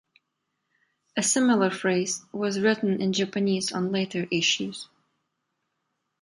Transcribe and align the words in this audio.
A 1.15 1.21
similar 1.21 1.69
phrase 1.69 2.25
was 2.33 2.59
written 2.59 2.99
in 3.03 3.13
Japanese 3.13 3.71
on 3.71 3.91
later 3.91 4.25
issues. 4.31 4.87